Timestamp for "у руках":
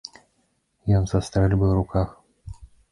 1.77-2.21